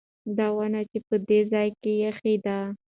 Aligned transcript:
دا 0.37 0.47
ونه 0.57 0.81
چا 0.89 0.99
په 1.07 1.15
دې 1.27 1.39
ځای 1.51 1.69
کې 1.81 1.91
ایښې 2.05 2.35
ده؟ 2.45 2.57